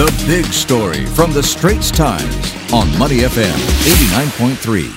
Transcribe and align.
The 0.00 0.24
big 0.26 0.46
story 0.46 1.04
from 1.04 1.30
the 1.34 1.42
Straits 1.42 1.90
Times 1.90 2.54
on 2.72 2.88
Money 2.98 3.18
FM 3.18 3.54
89.3. 3.84 4.88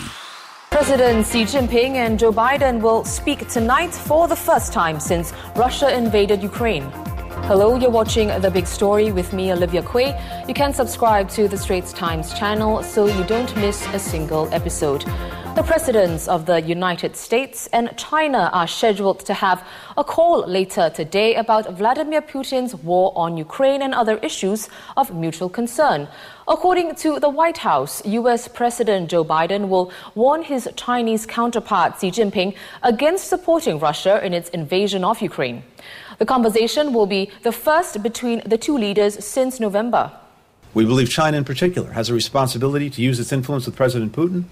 President 0.72 1.28
Xi 1.28 1.44
Jinping 1.44 1.96
and 1.96 2.18
Joe 2.18 2.32
Biden 2.32 2.80
will 2.80 3.04
speak 3.04 3.50
tonight 3.50 3.94
for 3.94 4.30
the 4.30 4.36
first 4.38 4.72
time 4.72 5.02
since 5.02 5.34
Russia 5.58 5.94
invaded 5.94 6.42
Ukraine. 6.42 6.90
Hello, 7.48 7.76
you're 7.76 7.90
watching 7.90 8.30
The 8.40 8.50
Big 8.50 8.66
Story 8.66 9.12
with 9.12 9.34
me, 9.34 9.52
Olivia 9.52 9.84
Quay. 9.84 10.18
You 10.48 10.54
can 10.54 10.74
subscribe 10.74 11.30
to 11.32 11.50
the 11.50 11.58
Straits 11.58 11.92
Times 11.92 12.34
channel 12.34 12.82
so 12.82 13.06
you 13.06 13.22
don't 13.26 13.54
miss 13.58 13.86
a 13.88 14.00
single 14.00 14.48
episode. 14.54 15.02
The 15.56 15.62
presidents 15.62 16.30
of 16.30 16.46
the 16.46 16.62
United 16.62 17.18
States 17.18 17.68
and 17.74 17.96
China 17.98 18.50
are 18.54 18.66
scheduled 18.66 19.20
to 19.26 19.34
have 19.34 19.68
a 19.98 20.06
call 20.06 20.48
later 20.48 20.90
today 20.90 21.36
about 21.36 21.70
Vladimir 21.74 22.22
Putin's 22.22 22.76
war 22.76 23.12
on 23.14 23.36
Ukraine 23.36 23.82
and 23.82 23.94
other 23.94 24.18
issues 24.20 24.70
of 24.96 25.14
mutual 25.14 25.50
concern. 25.50 26.08
According 26.48 26.96
to 26.96 27.20
the 27.20 27.30
White 27.30 27.58
House, 27.58 28.02
U.S. 28.06 28.48
President 28.48 29.12
Joe 29.12 29.26
Biden 29.26 29.68
will 29.68 29.92
warn 30.16 30.44
his 30.44 30.70
Chinese 30.78 31.26
counterpart 31.26 32.00
Xi 32.00 32.10
Jinping 32.10 32.56
against 32.84 33.28
supporting 33.28 33.80
Russia 33.80 34.26
in 34.26 34.34
its 34.34 34.50
invasion 34.50 35.04
of 35.04 35.22
Ukraine. 35.22 35.64
The 36.20 36.26
conversation 36.26 36.94
will 36.94 37.06
be 37.06 37.30
the 37.44 37.52
first 37.52 38.02
between 38.04 38.42
the 38.46 38.58
two 38.58 38.78
leaders 38.78 39.24
since 39.24 39.60
November. 39.60 40.12
We 40.74 40.86
believe 40.86 41.10
China, 41.10 41.38
in 41.38 41.46
particular, 41.46 41.92
has 41.92 42.10
a 42.10 42.14
responsibility 42.14 42.90
to 42.90 43.02
use 43.02 43.20
its 43.20 43.32
influence 43.32 43.66
with 43.66 43.76
President 43.76 44.14
Putin 44.14 44.46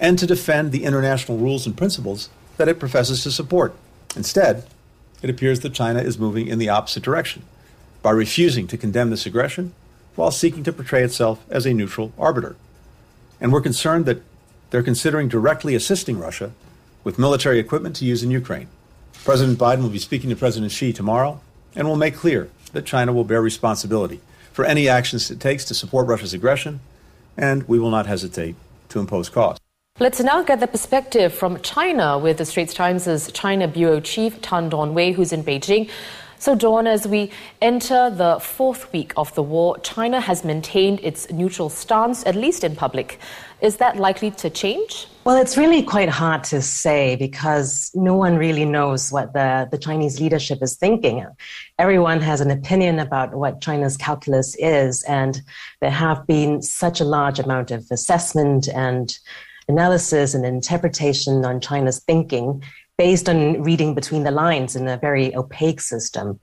and 0.00 0.18
to 0.18 0.26
defend 0.26 0.72
the 0.72 0.84
international 0.84 1.38
rules 1.38 1.66
and 1.66 1.76
principles 1.76 2.30
that 2.56 2.68
it 2.68 2.78
professes 2.78 3.22
to 3.22 3.30
support. 3.30 3.74
Instead, 4.16 4.66
it 5.22 5.30
appears 5.30 5.60
that 5.60 5.74
China 5.74 6.00
is 6.00 6.18
moving 6.18 6.46
in 6.46 6.58
the 6.58 6.68
opposite 6.68 7.02
direction 7.02 7.42
by 8.02 8.10
refusing 8.10 8.66
to 8.68 8.76
condemn 8.78 9.10
this 9.10 9.26
aggression 9.26 9.74
while 10.14 10.30
seeking 10.30 10.62
to 10.64 10.72
portray 10.72 11.02
itself 11.02 11.44
as 11.50 11.66
a 11.66 11.74
neutral 11.74 12.12
arbiter. 12.18 12.56
And 13.40 13.52
we're 13.52 13.60
concerned 13.60 14.06
that 14.06 14.22
they're 14.70 14.82
considering 14.82 15.28
directly 15.28 15.74
assisting 15.74 16.18
Russia 16.18 16.52
with 17.04 17.18
military 17.18 17.58
equipment 17.58 17.96
to 17.96 18.04
use 18.04 18.22
in 18.22 18.30
Ukraine. 18.30 18.68
President 19.24 19.58
Biden 19.58 19.82
will 19.82 19.90
be 19.90 19.98
speaking 19.98 20.30
to 20.30 20.36
President 20.36 20.72
Xi 20.72 20.92
tomorrow 20.92 21.40
and 21.74 21.86
will 21.86 21.96
make 21.96 22.14
clear 22.14 22.50
that 22.72 22.86
China 22.86 23.12
will 23.12 23.24
bear 23.24 23.42
responsibility 23.42 24.20
for 24.52 24.64
any 24.64 24.88
actions 24.88 25.30
it 25.30 25.40
takes 25.40 25.64
to 25.66 25.74
support 25.74 26.06
Russia's 26.06 26.34
aggression, 26.34 26.80
and 27.36 27.68
we 27.68 27.78
will 27.78 27.90
not 27.90 28.06
hesitate 28.06 28.56
to 28.88 28.98
impose 29.00 29.28
costs. 29.28 29.60
Let's 30.00 30.20
now 30.20 30.42
get 30.42 30.60
the 30.60 30.66
perspective 30.66 31.34
from 31.34 31.60
China 31.62 32.18
with 32.18 32.38
the 32.38 32.44
Straits 32.44 32.72
Times' 32.72 33.32
China 33.32 33.66
Bureau 33.66 34.00
Chief 34.00 34.40
Tan 34.40 34.68
Dawn 34.68 34.94
Wei, 34.94 35.12
who's 35.12 35.32
in 35.32 35.42
Beijing. 35.42 35.90
So, 36.40 36.54
Dawn, 36.54 36.86
as 36.86 37.06
we 37.06 37.32
enter 37.60 38.10
the 38.10 38.38
fourth 38.38 38.92
week 38.92 39.12
of 39.16 39.34
the 39.34 39.42
war, 39.42 39.76
China 39.78 40.20
has 40.20 40.44
maintained 40.44 41.00
its 41.02 41.28
neutral 41.32 41.68
stance, 41.68 42.24
at 42.26 42.36
least 42.36 42.62
in 42.62 42.76
public. 42.76 43.18
Is 43.60 43.78
that 43.78 43.96
likely 43.96 44.30
to 44.30 44.48
change? 44.48 45.08
Well, 45.24 45.36
it's 45.36 45.58
really 45.58 45.82
quite 45.82 46.08
hard 46.08 46.44
to 46.44 46.62
say 46.62 47.16
because 47.16 47.90
no 47.92 48.14
one 48.14 48.36
really 48.36 48.64
knows 48.64 49.10
what 49.10 49.32
the, 49.32 49.68
the 49.72 49.78
Chinese 49.78 50.20
leadership 50.20 50.60
is 50.62 50.76
thinking. 50.76 51.26
Everyone 51.76 52.20
has 52.20 52.40
an 52.40 52.52
opinion 52.52 53.00
about 53.00 53.34
what 53.34 53.60
China's 53.60 53.96
calculus 53.96 54.54
is, 54.60 55.02
and 55.02 55.42
there 55.80 55.90
have 55.90 56.24
been 56.28 56.62
such 56.62 57.00
a 57.00 57.04
large 57.04 57.40
amount 57.40 57.72
of 57.72 57.84
assessment 57.90 58.68
and 58.68 59.18
analysis 59.66 60.34
and 60.34 60.46
interpretation 60.46 61.44
on 61.44 61.60
China's 61.60 61.98
thinking 61.98 62.62
based 62.98 63.28
on 63.28 63.62
reading 63.62 63.94
between 63.94 64.24
the 64.24 64.30
lines 64.30 64.76
in 64.76 64.88
a 64.88 64.98
very 64.98 65.34
opaque 65.34 65.80
system. 65.80 66.38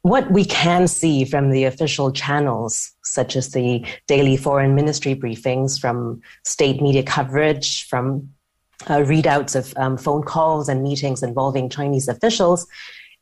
What 0.00 0.30
we 0.30 0.44
can 0.44 0.88
see 0.88 1.24
from 1.24 1.50
the 1.50 1.64
official 1.64 2.10
channels, 2.10 2.92
such 3.04 3.36
as 3.36 3.52
the 3.52 3.86
daily 4.06 4.36
foreign 4.36 4.74
ministry 4.74 5.14
briefings, 5.14 5.80
from 5.80 6.20
state 6.44 6.82
media 6.82 7.02
coverage, 7.02 7.86
from 7.86 8.30
uh, 8.86 8.98
readouts 8.98 9.54
of 9.54 9.72
um, 9.76 9.96
phone 9.96 10.22
calls 10.22 10.68
and 10.68 10.82
meetings 10.82 11.22
involving 11.22 11.70
Chinese 11.70 12.08
officials, 12.08 12.66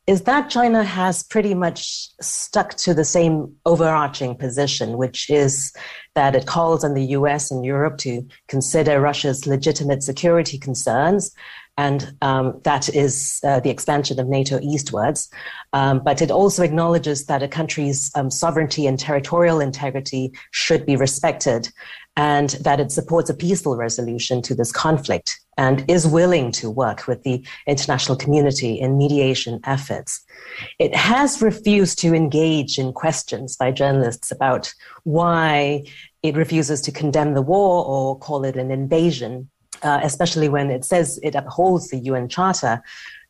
is 0.07 0.23
that 0.23 0.49
China 0.49 0.83
has 0.83 1.23
pretty 1.23 1.53
much 1.53 2.09
stuck 2.19 2.75
to 2.75 2.93
the 2.93 3.05
same 3.05 3.55
overarching 3.65 4.35
position, 4.35 4.97
which 4.97 5.29
is 5.29 5.73
that 6.15 6.35
it 6.35 6.45
calls 6.45 6.83
on 6.83 6.93
the 6.93 7.05
US 7.17 7.49
and 7.49 7.63
Europe 7.63 7.97
to 7.99 8.27
consider 8.49 8.99
Russia's 8.99 9.47
legitimate 9.47 10.03
security 10.03 10.57
concerns. 10.57 11.33
And 11.77 12.15
um, 12.21 12.61
that 12.63 12.87
is 12.89 13.39
uh, 13.43 13.59
the 13.59 13.71
expansion 13.71 14.19
of 14.19 14.27
NATO 14.27 14.59
eastwards. 14.61 15.29
Um, 15.73 16.01
but 16.03 16.21
it 16.21 16.29
also 16.29 16.63
acknowledges 16.63 17.25
that 17.25 17.41
a 17.41 17.47
country's 17.47 18.11
um, 18.15 18.29
sovereignty 18.29 18.85
and 18.85 18.99
territorial 18.99 19.59
integrity 19.59 20.33
should 20.51 20.85
be 20.85 20.95
respected 20.95 21.69
and 22.15 22.51
that 22.61 22.79
it 22.79 22.91
supports 22.91 23.29
a 23.29 23.33
peaceful 23.33 23.75
resolution 23.75 24.41
to 24.43 24.53
this 24.53 24.71
conflict 24.71 25.39
and 25.57 25.83
is 25.89 26.07
willing 26.07 26.51
to 26.51 26.69
work 26.69 27.07
with 27.07 27.23
the 27.23 27.45
international 27.67 28.17
community 28.17 28.79
in 28.79 28.97
mediation 28.97 29.59
efforts. 29.65 30.23
It 30.79 30.95
has 30.95 31.41
refused 31.41 31.99
to 31.99 32.13
engage 32.13 32.77
in 32.77 32.93
questions 32.93 33.55
by 33.55 33.71
journalists 33.71 34.31
about 34.31 34.73
why 35.03 35.85
it 36.21 36.35
refuses 36.35 36.81
to 36.81 36.91
condemn 36.91 37.33
the 37.33 37.41
war 37.41 37.85
or 37.85 38.17
call 38.17 38.45
it 38.45 38.55
an 38.55 38.71
invasion, 38.71 39.49
uh, 39.83 39.99
especially 40.03 40.49
when 40.49 40.69
it 40.69 40.85
says 40.85 41.19
it 41.23 41.35
upholds 41.35 41.89
the 41.89 41.97
UN 41.97 42.27
Charter. 42.27 42.81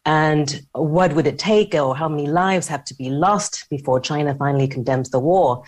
And 0.05 0.61
what 0.73 1.13
would 1.13 1.27
it 1.27 1.39
take, 1.39 1.73
or 1.73 1.95
how 1.95 2.09
many 2.09 2.27
lives 2.27 2.67
have 2.67 2.83
to 2.85 2.95
be 2.95 3.09
lost 3.09 3.65
before 3.69 3.99
China 3.99 4.35
finally 4.35 4.67
condemns 4.67 5.09
the 5.09 5.19
war? 5.19 5.63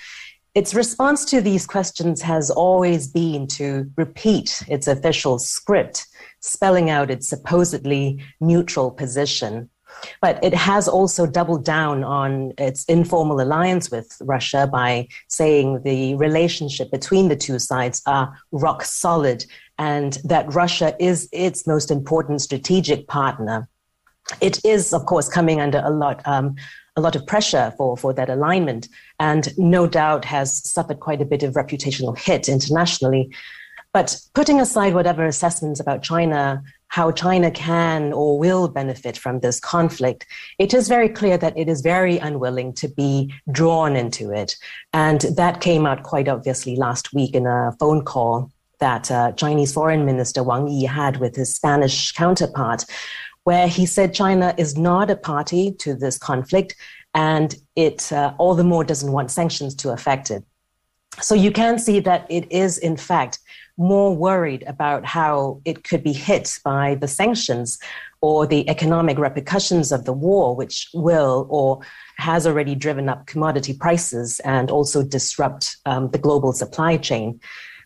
Its 0.55 0.73
response 0.73 1.25
to 1.25 1.41
these 1.41 1.65
questions 1.67 2.21
has 2.21 2.49
always 2.49 3.07
been 3.07 3.45
to 3.45 3.91
repeat 3.97 4.63
its 4.69 4.87
official 4.87 5.37
script, 5.37 6.07
spelling 6.39 6.89
out 6.89 7.11
its 7.11 7.27
supposedly 7.27 8.23
neutral 8.39 8.89
position. 8.89 9.69
But 10.21 10.41
it 10.43 10.53
has 10.53 10.87
also 10.87 11.25
doubled 11.25 11.65
down 11.65 12.03
on 12.03 12.53
its 12.57 12.85
informal 12.85 13.41
alliance 13.41 13.91
with 13.91 14.17
Russia 14.21 14.67
by 14.71 15.07
saying 15.27 15.83
the 15.83 16.15
relationship 16.15 16.91
between 16.91 17.27
the 17.27 17.35
two 17.35 17.59
sides 17.59 18.01
are 18.05 18.33
rock 18.51 18.83
solid 18.83 19.45
and 19.77 20.17
that 20.23 20.53
Russia 20.53 20.95
is 20.99 21.29
its 21.31 21.67
most 21.67 21.91
important 21.91 22.41
strategic 22.41 23.07
partner. 23.07 23.67
It 24.41 24.63
is, 24.65 24.93
of 24.93 25.05
course, 25.05 25.29
coming 25.29 25.61
under 25.61 25.81
a 25.83 25.89
lot 25.89 26.21
um, 26.25 26.55
a 26.95 27.01
lot 27.01 27.15
of 27.15 27.27
pressure 27.27 27.73
for, 27.77 27.97
for 27.97 28.13
that 28.13 28.29
alignment 28.29 28.87
and 29.19 29.53
no 29.57 29.85
doubt 29.85 30.23
has 30.25 30.69
suffered 30.69 30.99
quite 30.99 31.21
a 31.21 31.25
bit 31.25 31.43
of 31.43 31.53
reputational 31.53 32.17
hit 32.17 32.47
internationally. 32.47 33.29
But 33.91 34.17
putting 34.33 34.59
aside 34.59 34.93
whatever 34.93 35.25
assessments 35.25 35.79
about 35.79 36.03
China, 36.03 36.61
how 36.87 37.11
China 37.11 37.49
can 37.51 38.13
or 38.13 38.37
will 38.37 38.67
benefit 38.67 39.17
from 39.17 39.39
this 39.39 39.59
conflict, 39.59 40.25
it 40.59 40.73
is 40.73 40.87
very 40.87 41.09
clear 41.09 41.37
that 41.37 41.57
it 41.57 41.67
is 41.67 41.81
very 41.81 42.17
unwilling 42.17 42.73
to 42.73 42.87
be 42.87 43.33
drawn 43.51 43.95
into 43.95 44.31
it. 44.31 44.55
And 44.93 45.21
that 45.21 45.61
came 45.61 45.85
out 45.85 46.03
quite 46.03 46.27
obviously 46.27 46.75
last 46.75 47.13
week 47.13 47.35
in 47.35 47.45
a 47.45 47.73
phone 47.79 48.03
call 48.03 48.51
that 48.79 49.09
uh, 49.11 49.31
Chinese 49.33 49.73
Foreign 49.73 50.05
Minister 50.05 50.43
Wang 50.43 50.67
Yi 50.67 50.85
had 50.85 51.17
with 51.17 51.35
his 51.35 51.53
Spanish 51.53 52.11
counterpart, 52.11 52.85
where 53.43 53.67
he 53.67 53.85
said 53.85 54.13
China 54.13 54.53
is 54.57 54.77
not 54.77 55.09
a 55.09 55.15
party 55.15 55.71
to 55.73 55.93
this 55.93 56.17
conflict 56.17 56.75
and 57.13 57.55
it 57.75 58.11
uh, 58.11 58.33
all 58.37 58.55
the 58.55 58.63
more 58.63 58.83
doesn't 58.83 59.11
want 59.11 59.31
sanctions 59.31 59.73
to 59.75 59.91
affect 59.91 60.29
it. 60.29 60.43
So 61.21 61.33
you 61.33 61.51
can 61.51 61.79
see 61.79 62.01
that 62.01 62.27
it 62.29 62.51
is, 62.51 62.77
in 62.77 62.97
fact, 62.97 63.39
more 63.77 64.15
worried 64.15 64.63
about 64.67 65.05
how 65.05 65.61
it 65.65 65.83
could 65.83 66.03
be 66.03 66.13
hit 66.13 66.59
by 66.63 66.95
the 66.95 67.07
sanctions 67.07 67.79
or 68.21 68.45
the 68.47 68.67
economic 68.69 69.17
repercussions 69.17 69.91
of 69.91 70.05
the 70.05 70.13
war, 70.13 70.55
which 70.55 70.89
will 70.93 71.47
or 71.49 71.81
has 72.17 72.47
already 72.47 72.75
driven 72.75 73.07
up 73.07 73.27
commodity 73.27 73.73
prices 73.73 74.39
and 74.41 74.71
also 74.71 75.03
disrupt 75.03 75.77
um, 75.85 76.09
the 76.11 76.17
global 76.17 76.51
supply 76.51 76.97
chain 76.97 77.39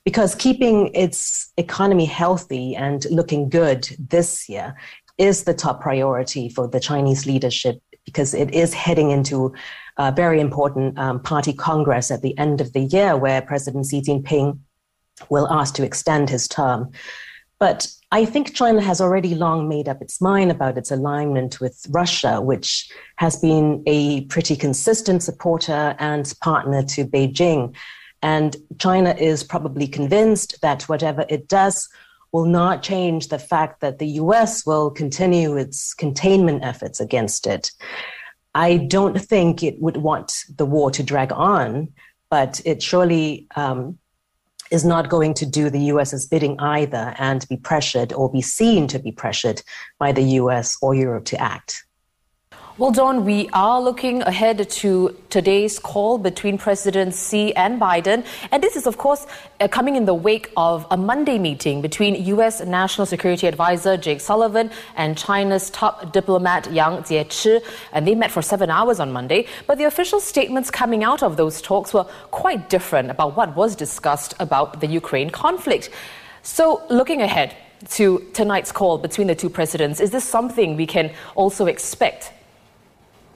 because 0.05 0.35
keeping 0.35 0.93
its 0.93 1.51
economy 1.57 2.05
healthy 2.05 2.75
and 2.75 3.05
looking 3.11 3.49
good 3.49 3.87
this 3.99 4.49
year 4.49 4.75
is 5.17 5.43
the 5.43 5.53
top 5.53 5.81
priority 5.81 6.49
for 6.49 6.67
the 6.67 6.79
Chinese 6.79 7.25
leadership 7.25 7.81
because 8.05 8.33
it 8.33 8.53
is 8.53 8.73
heading 8.73 9.11
into 9.11 9.53
a 9.97 10.11
very 10.11 10.39
important 10.39 10.97
um, 10.97 11.19
party 11.19 11.53
congress 11.53 12.09
at 12.09 12.21
the 12.21 12.37
end 12.37 12.61
of 12.61 12.73
the 12.73 12.81
year 12.81 13.17
where 13.17 13.41
President 13.41 13.85
Xi 13.85 14.01
Jinping 14.01 14.57
will 15.29 15.47
ask 15.51 15.75
to 15.75 15.83
extend 15.83 16.29
his 16.29 16.47
term. 16.47 16.91
But 17.59 17.91
I 18.11 18.23
think 18.23 18.55
China 18.55 18.81
has 18.81 19.01
already 19.01 19.35
long 19.35 19.67
made 19.67 19.89
up 19.89 20.01
its 20.01 20.21
mind 20.21 20.49
about 20.49 20.77
its 20.77 20.91
alignment 20.91 21.59
with 21.59 21.85
Russia, 21.89 22.39
which 22.39 22.89
has 23.17 23.35
been 23.35 23.83
a 23.85 24.21
pretty 24.25 24.55
consistent 24.55 25.21
supporter 25.21 25.95
and 25.99 26.33
partner 26.41 26.81
to 26.83 27.05
Beijing. 27.05 27.75
And 28.21 28.55
China 28.79 29.15
is 29.17 29.43
probably 29.43 29.87
convinced 29.87 30.61
that 30.61 30.83
whatever 30.83 31.25
it 31.29 31.47
does 31.47 31.87
will 32.31 32.45
not 32.45 32.83
change 32.83 33.29
the 33.29 33.39
fact 33.39 33.81
that 33.81 33.99
the 33.99 34.07
US 34.07 34.65
will 34.65 34.91
continue 34.91 35.57
its 35.57 35.93
containment 35.93 36.63
efforts 36.63 36.99
against 36.99 37.47
it. 37.47 37.71
I 38.53 38.77
don't 38.77 39.19
think 39.19 39.63
it 39.63 39.81
would 39.81 39.97
want 39.97 40.43
the 40.57 40.65
war 40.65 40.91
to 40.91 41.03
drag 41.03 41.31
on, 41.31 41.89
but 42.29 42.61
it 42.65 42.83
surely 42.83 43.47
um, 43.55 43.97
is 44.71 44.85
not 44.85 45.09
going 45.09 45.33
to 45.35 45.45
do 45.45 45.69
the 45.69 45.79
US's 45.93 46.27
bidding 46.27 46.59
either 46.59 47.15
and 47.17 47.47
be 47.47 47.57
pressured 47.57 48.13
or 48.13 48.31
be 48.31 48.41
seen 48.41 48.87
to 48.87 48.99
be 48.99 49.11
pressured 49.11 49.61
by 49.97 50.11
the 50.11 50.23
US 50.23 50.77
or 50.81 50.93
Europe 50.93 51.25
to 51.25 51.41
act. 51.41 51.85
Well, 52.79 52.91
Dawn, 52.91 53.25
we 53.25 53.49
are 53.51 53.81
looking 53.81 54.21
ahead 54.21 54.69
to 54.69 55.17
today's 55.29 55.79
call 55.79 56.17
between 56.17 56.57
President 56.57 57.13
Xi 57.13 57.53
and 57.53 57.77
Biden. 57.77 58.25
And 58.51 58.63
this 58.63 58.77
is, 58.77 58.87
of 58.87 58.97
course, 58.97 59.27
uh, 59.59 59.67
coming 59.67 59.97
in 59.97 60.05
the 60.05 60.13
wake 60.13 60.49
of 60.55 60.87
a 60.89 60.95
Monday 60.95 61.39
meeting 61.39 61.81
between 61.81 62.15
U.S. 62.27 62.61
National 62.61 63.05
Security 63.05 63.47
Advisor 63.47 63.97
Jake 63.97 64.21
Sullivan 64.21 64.71
and 64.95 65.17
China's 65.17 65.69
top 65.71 66.13
diplomat 66.13 66.71
Yang 66.71 67.03
Jiechi. 67.03 67.61
And 67.91 68.07
they 68.07 68.15
met 68.15 68.31
for 68.31 68.41
seven 68.41 68.69
hours 68.69 69.01
on 69.01 69.11
Monday. 69.11 69.45
But 69.67 69.77
the 69.77 69.83
official 69.83 70.21
statements 70.21 70.71
coming 70.71 71.03
out 71.03 71.21
of 71.21 71.35
those 71.35 71.61
talks 71.61 71.93
were 71.93 72.05
quite 72.31 72.69
different 72.69 73.11
about 73.11 73.35
what 73.35 73.57
was 73.57 73.75
discussed 73.75 74.35
about 74.39 74.79
the 74.79 74.87
Ukraine 74.87 75.31
conflict. 75.31 75.89
So, 76.43 76.81
looking 76.89 77.21
ahead 77.21 77.57
to 77.89 78.25
tonight's 78.31 78.71
call 78.71 78.97
between 78.99 79.27
the 79.27 79.35
two 79.35 79.49
presidents, 79.49 79.99
is 79.99 80.11
this 80.11 80.23
something 80.23 80.77
we 80.77 80.87
can 80.87 81.11
also 81.35 81.65
expect 81.65 82.31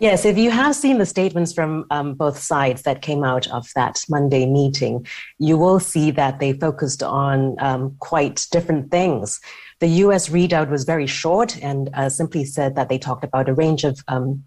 Yes, 0.03 0.25
if 0.25 0.37
you 0.37 0.51
have 0.51 0.75
seen 0.75 0.97
the 0.97 1.05
statements 1.05 1.53
from 1.53 1.85
um, 1.89 2.15
both 2.15 2.37
sides 2.37 2.81
that 2.81 3.01
came 3.01 3.23
out 3.23 3.47
of 3.51 3.69
that 3.73 4.03
Monday 4.09 4.45
meeting, 4.45 5.07
you 5.39 5.57
will 5.57 5.79
see 5.79 6.11
that 6.11 6.41
they 6.41 6.51
focused 6.51 7.01
on 7.01 7.55
um, 7.59 7.95
quite 7.99 8.45
different 8.51 8.91
things. 8.91 9.39
The 9.79 9.87
US 10.03 10.27
readout 10.27 10.69
was 10.69 10.83
very 10.83 11.07
short 11.07 11.55
and 11.63 11.89
uh, 11.93 12.09
simply 12.09 12.43
said 12.43 12.75
that 12.75 12.89
they 12.89 12.97
talked 12.97 13.23
about 13.23 13.47
a 13.47 13.53
range 13.53 13.85
of 13.85 13.97
um, 14.09 14.43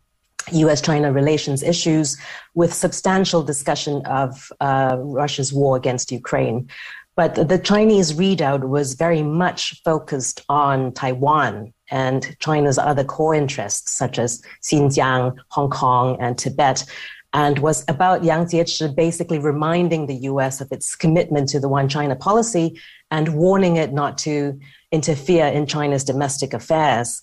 US 0.53 0.83
China 0.83 1.11
relations 1.11 1.63
issues 1.63 2.19
with 2.55 2.75
substantial 2.75 3.43
discussion 3.43 4.05
of 4.05 4.53
uh, 4.61 4.99
Russia's 5.01 5.55
war 5.55 5.75
against 5.75 6.13
Ukraine. 6.13 6.69
But 7.17 7.49
the 7.49 7.59
Chinese 7.59 8.13
readout 8.13 8.69
was 8.69 8.93
very 8.93 9.23
much 9.23 9.81
focused 9.87 10.43
on 10.51 10.93
Taiwan 10.93 11.73
and 11.91 12.37
China's 12.41 12.79
other 12.79 13.05
core 13.05 13.35
interests, 13.35 13.93
such 13.93 14.19
as 14.19 14.43
Xinjiang, 14.63 15.37
Hong 15.49 15.71
Kong, 15.71 16.17
and 16.21 16.37
Tibet, 16.37 16.85
and 17.33 17.59
was 17.59 17.85
about 17.89 18.25
Yang 18.25 18.47
Jiechi 18.47 18.95
basically 18.95 19.39
reminding 19.39 20.07
the 20.07 20.17
US 20.31 20.61
of 20.61 20.73
its 20.73 20.97
commitment 20.97 21.49
to 21.51 21.61
the 21.61 21.69
One 21.69 21.89
China 21.89 22.17
policy 22.17 22.81
and 23.11 23.35
warning 23.35 23.77
it 23.77 23.93
not 23.93 24.19
to 24.19 24.59
interfere 24.91 25.47
in 25.47 25.67
China's 25.67 26.05
domestic 26.05 26.55
affairs. 26.55 27.23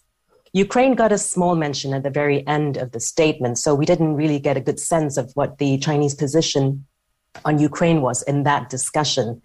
Ukraine 0.54 0.94
got 0.94 1.12
a 1.12 1.18
small 1.18 1.56
mention 1.56 1.94
at 1.96 2.04
the 2.04 2.12
very 2.12 2.46
end 2.48 2.78
of 2.78 2.92
the 2.92 3.00
statement, 3.00 3.58
so 3.58 3.74
we 3.74 3.88
didn't 3.88 4.16
really 4.16 4.40
get 4.40 4.56
a 4.56 4.62
good 4.62 4.80
sense 4.80 5.18
of 5.18 5.32
what 5.34 5.58
the 5.58 5.80
Chinese 5.80 6.14
position 6.14 6.86
on 7.44 7.58
Ukraine 7.58 8.02
was 8.02 8.22
in 8.22 8.44
that 8.44 8.70
discussion. 8.70 9.42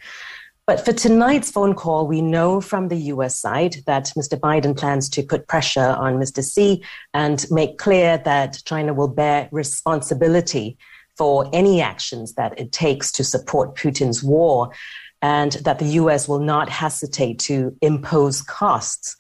But 0.69 0.85
for 0.85 0.93
tonight's 0.93 1.51
phone 1.51 1.73
call, 1.73 2.07
we 2.07 2.21
know 2.21 2.61
from 2.61 2.89
the 2.89 2.99
US 3.15 3.41
side 3.41 3.77
that 3.87 4.13
Mr. 4.15 4.39
Biden 4.39 4.77
plans 4.77 5.09
to 5.09 5.23
put 5.23 5.49
pressure 5.49 5.97
on 5.99 6.19
Mr. 6.19 6.45
Xi 6.45 6.85
and 7.15 7.47
make 7.51 7.79
clear 7.79 8.19
that 8.27 8.61
China 8.67 8.93
will 8.93 9.09
bear 9.09 9.49
responsibility 9.51 10.77
for 11.17 11.49
any 11.55 11.81
actions 11.81 12.35
that 12.35 12.61
it 12.61 12.71
takes 12.71 13.11
to 13.13 13.25
support 13.25 13.77
Putin's 13.77 14.23
war 14.23 14.71
and 15.23 15.53
that 15.53 15.79
the 15.79 15.97
US 16.03 16.29
will 16.29 16.39
not 16.39 16.69
hesitate 16.69 17.39
to 17.39 17.75
impose 17.81 18.43
costs 18.43 19.17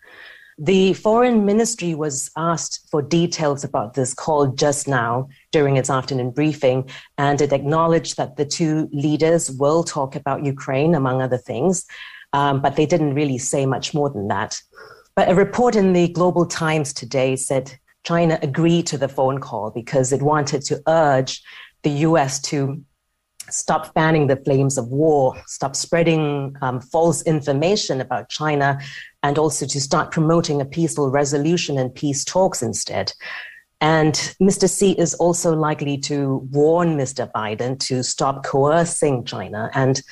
the 0.58 0.92
foreign 0.94 1.44
ministry 1.44 1.94
was 1.94 2.30
asked 2.36 2.88
for 2.90 3.00
details 3.00 3.62
about 3.62 3.94
this 3.94 4.12
call 4.12 4.48
just 4.48 4.88
now 4.88 5.28
during 5.52 5.76
its 5.76 5.88
afternoon 5.88 6.32
briefing, 6.32 6.88
and 7.16 7.40
it 7.40 7.52
acknowledged 7.52 8.16
that 8.16 8.36
the 8.36 8.44
two 8.44 8.88
leaders 8.92 9.50
will 9.52 9.84
talk 9.84 10.16
about 10.16 10.44
Ukraine, 10.44 10.96
among 10.96 11.22
other 11.22 11.38
things, 11.38 11.86
um, 12.32 12.60
but 12.60 12.74
they 12.74 12.86
didn't 12.86 13.14
really 13.14 13.38
say 13.38 13.66
much 13.66 13.94
more 13.94 14.10
than 14.10 14.26
that. 14.28 14.60
But 15.14 15.30
a 15.30 15.34
report 15.34 15.76
in 15.76 15.92
the 15.92 16.08
Global 16.08 16.44
Times 16.44 16.92
today 16.92 17.36
said 17.36 17.78
China 18.04 18.38
agreed 18.42 18.86
to 18.88 18.98
the 18.98 19.08
phone 19.08 19.38
call 19.38 19.70
because 19.70 20.12
it 20.12 20.22
wanted 20.22 20.62
to 20.62 20.82
urge 20.88 21.40
the 21.82 21.90
US 21.90 22.40
to 22.42 22.82
stop 23.50 23.92
fanning 23.94 24.26
the 24.26 24.36
flames 24.36 24.78
of 24.78 24.88
war, 24.88 25.34
stop 25.46 25.74
spreading 25.74 26.54
um, 26.62 26.80
false 26.80 27.22
information 27.22 28.00
about 28.00 28.28
China, 28.28 28.78
and 29.22 29.38
also 29.38 29.66
to 29.66 29.80
start 29.80 30.10
promoting 30.10 30.60
a 30.60 30.64
peaceful 30.64 31.10
resolution 31.10 31.78
and 31.78 31.94
peace 31.94 32.24
talks 32.24 32.62
instead. 32.62 33.12
And 33.80 34.14
Mr. 34.40 34.68
Xi 34.68 34.92
is 34.92 35.14
also 35.14 35.54
likely 35.54 35.98
to 35.98 36.48
warn 36.50 36.96
Mr. 36.96 37.30
Biden 37.32 37.78
to 37.80 38.02
stop 38.02 38.44
coercing 38.44 39.24
China 39.24 39.70
and 39.74 40.02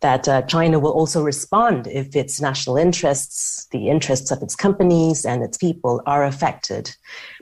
that 0.00 0.28
uh, 0.28 0.42
China 0.42 0.78
will 0.78 0.92
also 0.92 1.22
respond 1.22 1.86
if 1.86 2.14
its 2.14 2.40
national 2.40 2.76
interests, 2.76 3.66
the 3.72 3.88
interests 3.88 4.30
of 4.30 4.42
its 4.42 4.54
companies 4.54 5.24
and 5.24 5.42
its 5.42 5.56
people 5.56 6.02
are 6.06 6.24
affected. 6.24 6.94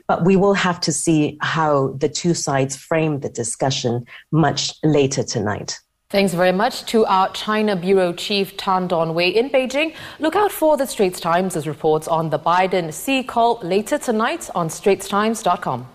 But 0.07 0.23
we 0.23 0.35
will 0.35 0.53
have 0.53 0.79
to 0.81 0.91
see 0.93 1.37
how 1.41 1.93
the 1.97 2.09
two 2.09 2.33
sides 2.33 2.75
frame 2.75 3.19
the 3.19 3.29
discussion 3.29 4.05
much 4.31 4.73
later 4.83 5.23
tonight. 5.23 5.79
Thanks 6.11 6.35
very 6.35 6.51
much 6.51 6.85
to 6.85 7.03
our 7.07 7.31
China 7.31 7.75
Bureau 7.75 8.13
Chief 8.13 8.55
Tan 8.57 8.87
Dawn 8.87 9.15
Wei 9.15 9.29
in 9.29 9.49
Beijing. 9.49 9.95
Look 10.19 10.35
out 10.35 10.51
for 10.51 10.77
the 10.77 10.85
Straits 10.85 11.19
Times' 11.19 11.67
reports 11.67 12.07
on 12.07 12.29
the 12.29 12.37
Biden 12.37 12.93
Xi 12.93 13.23
call 13.23 13.59
later 13.63 13.97
tonight 13.97 14.47
on 14.53 14.69
straitstimes.com. 14.69 15.94